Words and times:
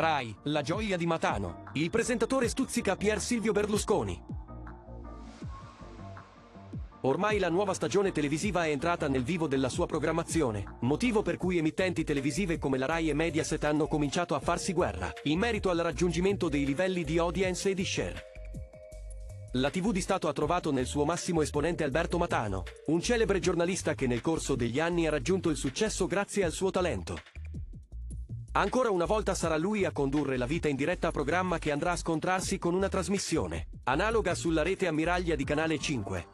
RAI, 0.00 0.34
la 0.44 0.62
gioia 0.62 0.96
di 0.96 1.04
Matano. 1.04 1.64
Il 1.74 1.90
presentatore 1.90 2.48
stuzzica 2.48 2.96
Pier 2.96 3.20
Silvio 3.20 3.52
Berlusconi. 3.52 4.18
Ormai 7.02 7.38
la 7.38 7.50
nuova 7.50 7.74
stagione 7.74 8.10
televisiva 8.10 8.64
è 8.64 8.70
entrata 8.70 9.08
nel 9.08 9.22
vivo 9.22 9.46
della 9.46 9.68
sua 9.68 9.84
programmazione, 9.84 10.78
motivo 10.80 11.20
per 11.20 11.36
cui 11.36 11.58
emittenti 11.58 12.02
televisive 12.02 12.58
come 12.58 12.78
la 12.78 12.86
RAI 12.86 13.10
e 13.10 13.14
Mediaset 13.14 13.62
hanno 13.64 13.86
cominciato 13.86 14.34
a 14.34 14.40
farsi 14.40 14.72
guerra, 14.72 15.12
in 15.24 15.38
merito 15.38 15.68
al 15.68 15.78
raggiungimento 15.78 16.48
dei 16.48 16.64
livelli 16.64 17.04
di 17.04 17.18
audience 17.18 17.68
e 17.68 17.74
di 17.74 17.84
share. 17.84 18.24
La 19.52 19.68
TV 19.68 19.92
di 19.92 20.00
Stato 20.00 20.28
ha 20.28 20.32
trovato 20.32 20.72
nel 20.72 20.86
suo 20.86 21.04
massimo 21.04 21.42
esponente 21.42 21.84
Alberto 21.84 22.16
Matano, 22.16 22.62
un 22.86 23.02
celebre 23.02 23.38
giornalista 23.38 23.94
che 23.94 24.06
nel 24.06 24.22
corso 24.22 24.54
degli 24.54 24.80
anni 24.80 25.06
ha 25.06 25.10
raggiunto 25.10 25.50
il 25.50 25.56
successo 25.56 26.06
grazie 26.06 26.44
al 26.44 26.52
suo 26.52 26.70
talento. 26.70 27.18
Ancora 28.52 28.90
una 28.90 29.04
volta 29.04 29.32
sarà 29.32 29.56
lui 29.56 29.84
a 29.84 29.92
condurre 29.92 30.36
la 30.36 30.44
vita 30.44 30.66
in 30.66 30.74
diretta 30.74 31.08
a 31.08 31.12
programma 31.12 31.58
che 31.58 31.70
andrà 31.70 31.92
a 31.92 31.96
scontrarsi 31.96 32.58
con 32.58 32.74
una 32.74 32.88
trasmissione, 32.88 33.68
analoga 33.84 34.34
sulla 34.34 34.64
rete 34.64 34.88
ammiraglia 34.88 35.36
di 35.36 35.44
Canale 35.44 35.78
5. 35.78 36.26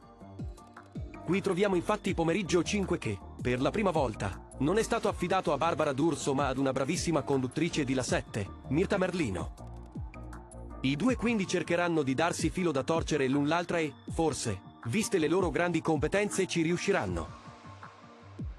Qui 1.26 1.40
troviamo 1.42 1.74
infatti 1.74 2.14
Pomeriggio 2.14 2.62
5 2.62 2.96
che, 2.96 3.18
per 3.42 3.60
la 3.60 3.70
prima 3.70 3.90
volta, 3.90 4.48
non 4.60 4.78
è 4.78 4.82
stato 4.82 5.08
affidato 5.08 5.52
a 5.52 5.58
Barbara 5.58 5.92
D'Urso 5.92 6.32
ma 6.32 6.46
ad 6.46 6.56
una 6.56 6.72
bravissima 6.72 7.20
conduttrice 7.20 7.84
di 7.84 7.92
La 7.92 8.02
7, 8.02 8.48
Mirta 8.68 8.96
Merlino. 8.96 10.78
I 10.80 10.96
due 10.96 11.16
quindi 11.16 11.46
cercheranno 11.46 12.02
di 12.02 12.14
darsi 12.14 12.48
filo 12.48 12.72
da 12.72 12.82
torcere 12.82 13.28
l'un 13.28 13.46
l'altra 13.46 13.76
e, 13.76 13.92
forse, 14.10 14.62
viste 14.86 15.18
le 15.18 15.28
loro 15.28 15.50
grandi 15.50 15.82
competenze, 15.82 16.46
ci 16.46 16.62
riusciranno. 16.62 17.44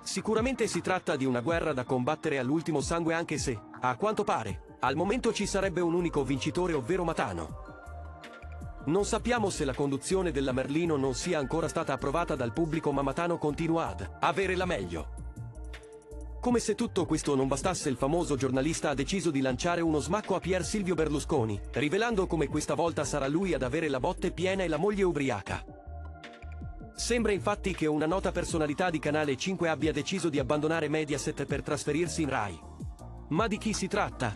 Sicuramente 0.07 0.67
si 0.67 0.79
tratta 0.79 1.17
di 1.17 1.25
una 1.25 1.41
guerra 1.41 1.73
da 1.73 1.83
combattere 1.83 2.39
all'ultimo 2.39 2.79
sangue 2.79 3.13
anche 3.13 3.37
se, 3.37 3.59
a 3.81 3.97
quanto 3.97 4.23
pare, 4.23 4.77
al 4.79 4.95
momento 4.95 5.33
ci 5.33 5.45
sarebbe 5.45 5.81
un 5.81 5.93
unico 5.93 6.23
vincitore 6.23 6.71
ovvero 6.71 7.03
Matano. 7.03 7.49
Non 8.85 9.03
sappiamo 9.03 9.49
se 9.49 9.65
la 9.65 9.73
conduzione 9.73 10.31
della 10.31 10.53
Merlino 10.53 10.95
non 10.95 11.13
sia 11.13 11.39
ancora 11.39 11.67
stata 11.67 11.91
approvata 11.91 12.37
dal 12.37 12.53
pubblico 12.53 12.93
ma 12.93 13.01
Matano 13.01 13.37
continua 13.37 13.89
ad 13.89 14.09
avere 14.21 14.55
la 14.55 14.65
meglio. 14.65 15.09
Come 16.39 16.59
se 16.59 16.73
tutto 16.73 17.05
questo 17.05 17.35
non 17.35 17.49
bastasse 17.49 17.89
il 17.89 17.97
famoso 17.97 18.37
giornalista 18.37 18.91
ha 18.91 18.95
deciso 18.95 19.29
di 19.29 19.41
lanciare 19.41 19.81
uno 19.81 19.99
smacco 19.99 20.35
a 20.35 20.39
Pier 20.39 20.63
Silvio 20.63 20.95
Berlusconi, 20.95 21.59
rivelando 21.73 22.27
come 22.27 22.47
questa 22.47 22.75
volta 22.75 23.03
sarà 23.03 23.27
lui 23.27 23.53
ad 23.53 23.61
avere 23.61 23.89
la 23.89 23.99
botte 23.99 24.31
piena 24.31 24.63
e 24.63 24.69
la 24.69 24.77
moglie 24.77 25.03
ubriaca. 25.03 25.76
Sembra 26.97 27.31
infatti 27.31 27.75
che 27.75 27.85
una 27.85 28.07
nota 28.07 28.31
personalità 28.31 28.89
di 28.89 28.97
Canale 28.97 29.37
5 29.37 29.69
abbia 29.69 29.91
deciso 29.93 30.29
di 30.29 30.39
abbandonare 30.39 30.89
Mediaset 30.89 31.45
per 31.45 31.61
trasferirsi 31.61 32.23
in 32.23 32.29
Rai. 32.29 32.59
Ma 33.29 33.45
di 33.45 33.59
chi 33.59 33.71
si 33.71 33.87
tratta? 33.87 34.35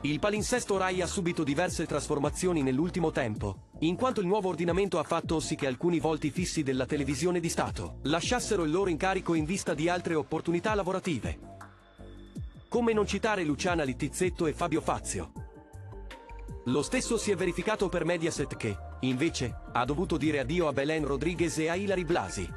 Il 0.00 0.18
palinsesto 0.18 0.78
Rai 0.78 1.02
ha 1.02 1.06
subito 1.06 1.44
diverse 1.44 1.84
trasformazioni 1.84 2.62
nell'ultimo 2.62 3.10
tempo, 3.10 3.68
in 3.80 3.94
quanto 3.96 4.22
il 4.22 4.26
nuovo 4.26 4.48
ordinamento 4.48 4.98
ha 4.98 5.02
fatto 5.02 5.38
sì 5.38 5.54
che 5.54 5.66
alcuni 5.66 6.00
volti 6.00 6.30
fissi 6.30 6.62
della 6.62 6.86
televisione 6.86 7.38
di 7.38 7.50
Stato 7.50 7.98
lasciassero 8.04 8.64
il 8.64 8.70
loro 8.70 8.88
incarico 8.88 9.34
in 9.34 9.44
vista 9.44 9.74
di 9.74 9.90
altre 9.90 10.14
opportunità 10.14 10.74
lavorative. 10.74 11.38
Come 12.70 12.94
non 12.94 13.06
citare 13.06 13.44
Luciana 13.44 13.82
Littizzetto 13.82 14.46
e 14.46 14.54
Fabio 14.54 14.80
Fazio. 14.80 15.30
Lo 16.64 16.80
stesso 16.80 17.18
si 17.18 17.30
è 17.30 17.36
verificato 17.36 17.90
per 17.90 18.06
Mediaset 18.06 18.56
che, 18.56 18.76
invece, 19.08 19.54
ha 19.72 19.84
dovuto 19.84 20.16
dire 20.16 20.40
addio 20.40 20.68
a 20.68 20.72
Belen 20.72 21.04
Rodriguez 21.04 21.58
e 21.58 21.68
a 21.68 21.74
Ilari 21.74 22.04
Blasi. 22.04 22.48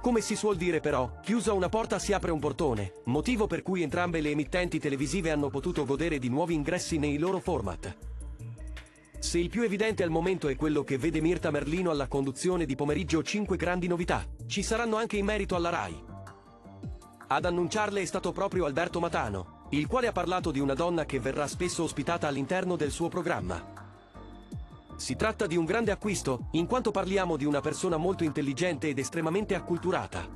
Come 0.00 0.20
si 0.22 0.34
suol 0.34 0.56
dire 0.56 0.80
però, 0.80 1.18
chiusa 1.22 1.52
una 1.52 1.68
porta 1.68 1.98
si 1.98 2.14
apre 2.14 2.30
un 2.30 2.38
portone, 2.38 2.94
motivo 3.04 3.46
per 3.46 3.62
cui 3.62 3.82
entrambe 3.82 4.22
le 4.22 4.30
emittenti 4.30 4.78
televisive 4.78 5.30
hanno 5.30 5.50
potuto 5.50 5.84
godere 5.84 6.18
di 6.18 6.30
nuovi 6.30 6.54
ingressi 6.54 6.96
nei 6.96 7.18
loro 7.18 7.38
format. 7.38 7.96
Se 9.18 9.38
il 9.38 9.50
più 9.50 9.62
evidente 9.62 10.02
al 10.02 10.08
momento 10.08 10.48
è 10.48 10.56
quello 10.56 10.82
che 10.82 10.96
vede 10.96 11.20
Mirta 11.20 11.50
Merlino 11.50 11.90
alla 11.90 12.08
conduzione 12.08 12.64
di 12.64 12.74
pomeriggio 12.74 13.22
5 13.22 13.58
grandi 13.58 13.86
novità, 13.86 14.24
ci 14.46 14.62
saranno 14.62 14.96
anche 14.96 15.18
in 15.18 15.26
merito 15.26 15.54
alla 15.54 15.68
RAI. 15.68 16.04
Ad 17.26 17.44
annunciarle 17.44 18.00
è 18.00 18.06
stato 18.06 18.32
proprio 18.32 18.64
Alberto 18.64 18.98
Matano, 18.98 19.66
il 19.72 19.86
quale 19.86 20.06
ha 20.06 20.12
parlato 20.12 20.50
di 20.50 20.60
una 20.60 20.74
donna 20.74 21.04
che 21.04 21.20
verrà 21.20 21.46
spesso 21.46 21.82
ospitata 21.82 22.26
all'interno 22.26 22.76
del 22.76 22.90
suo 22.90 23.08
programma. 23.08 23.79
Si 25.00 25.16
tratta 25.16 25.46
di 25.46 25.56
un 25.56 25.64
grande 25.64 25.92
acquisto, 25.92 26.48
in 26.50 26.66
quanto 26.66 26.90
parliamo 26.90 27.38
di 27.38 27.46
una 27.46 27.62
persona 27.62 27.96
molto 27.96 28.22
intelligente 28.22 28.88
ed 28.88 28.98
estremamente 28.98 29.54
acculturata. 29.54 30.28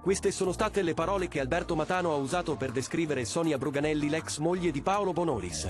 Queste 0.00 0.30
sono 0.30 0.52
state 0.52 0.80
le 0.82 0.94
parole 0.94 1.26
che 1.26 1.40
Alberto 1.40 1.74
Matano 1.74 2.12
ha 2.12 2.14
usato 2.14 2.54
per 2.54 2.70
descrivere 2.70 3.24
Sonia 3.24 3.58
Bruganelli, 3.58 4.08
l'ex 4.08 4.38
moglie 4.38 4.70
di 4.70 4.80
Paolo 4.80 5.12
Bonolis. 5.12 5.68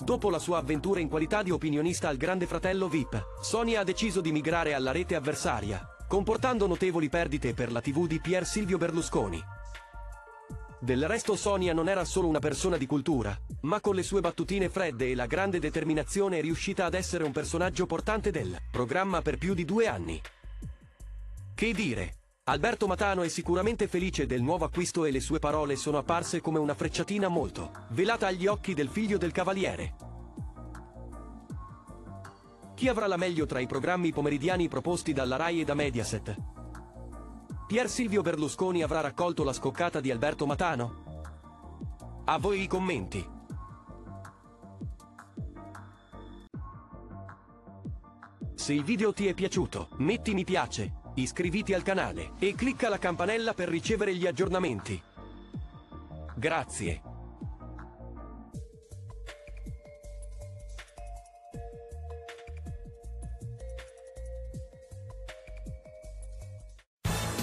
Dopo 0.00 0.28
la 0.28 0.40
sua 0.40 0.58
avventura 0.58 0.98
in 0.98 1.08
qualità 1.08 1.44
di 1.44 1.52
opinionista 1.52 2.08
al 2.08 2.16
Grande 2.16 2.46
Fratello 2.46 2.88
VIP, 2.88 3.22
Sonia 3.42 3.82
ha 3.82 3.84
deciso 3.84 4.20
di 4.20 4.32
migrare 4.32 4.74
alla 4.74 4.90
rete 4.90 5.14
avversaria, 5.14 5.80
comportando 6.08 6.66
notevoli 6.66 7.08
perdite 7.08 7.54
per 7.54 7.70
la 7.70 7.80
TV 7.80 8.08
di 8.08 8.18
Pier 8.18 8.44
Silvio 8.44 8.76
Berlusconi. 8.76 9.40
Del 10.80 11.08
resto 11.08 11.34
Sonia 11.34 11.72
non 11.72 11.88
era 11.88 12.04
solo 12.04 12.28
una 12.28 12.38
persona 12.38 12.76
di 12.76 12.86
cultura, 12.86 13.36
ma 13.62 13.80
con 13.80 13.96
le 13.96 14.04
sue 14.04 14.20
battutine 14.20 14.68
fredde 14.68 15.10
e 15.10 15.16
la 15.16 15.26
grande 15.26 15.58
determinazione 15.58 16.38
è 16.38 16.40
riuscita 16.40 16.84
ad 16.84 16.94
essere 16.94 17.24
un 17.24 17.32
personaggio 17.32 17.84
portante 17.84 18.30
del 18.30 18.56
programma 18.70 19.20
per 19.20 19.38
più 19.38 19.54
di 19.54 19.64
due 19.64 19.88
anni. 19.88 20.20
Che 21.52 21.72
dire? 21.72 22.14
Alberto 22.44 22.86
Matano 22.86 23.22
è 23.22 23.28
sicuramente 23.28 23.88
felice 23.88 24.26
del 24.26 24.40
nuovo 24.40 24.64
acquisto 24.64 25.04
e 25.04 25.10
le 25.10 25.20
sue 25.20 25.40
parole 25.40 25.74
sono 25.74 25.98
apparse 25.98 26.40
come 26.40 26.60
una 26.60 26.74
frecciatina 26.74 27.26
molto 27.26 27.72
velata 27.88 28.28
agli 28.28 28.46
occhi 28.46 28.72
del 28.72 28.88
figlio 28.88 29.18
del 29.18 29.32
cavaliere. 29.32 29.96
Chi 32.76 32.86
avrà 32.86 33.08
la 33.08 33.16
meglio 33.16 33.46
tra 33.46 33.58
i 33.58 33.66
programmi 33.66 34.12
pomeridiani 34.12 34.68
proposti 34.68 35.12
dalla 35.12 35.34
RAI 35.34 35.62
e 35.62 35.64
da 35.64 35.74
Mediaset? 35.74 36.57
Pier 37.68 37.90
Silvio 37.90 38.22
Berlusconi 38.22 38.82
avrà 38.82 39.02
raccolto 39.02 39.44
la 39.44 39.52
scoccata 39.52 40.00
di 40.00 40.10
Alberto 40.10 40.46
Matano? 40.46 42.22
A 42.24 42.38
voi 42.38 42.62
i 42.62 42.66
commenti. 42.66 43.22
Se 48.54 48.72
il 48.72 48.82
video 48.82 49.12
ti 49.12 49.26
è 49.26 49.34
piaciuto, 49.34 49.88
metti 49.98 50.32
mi 50.32 50.44
piace, 50.44 50.94
iscriviti 51.16 51.74
al 51.74 51.82
canale 51.82 52.30
e 52.38 52.54
clicca 52.54 52.88
la 52.88 52.98
campanella 52.98 53.52
per 53.52 53.68
ricevere 53.68 54.14
gli 54.14 54.26
aggiornamenti. 54.26 55.02
Grazie. 56.36 57.07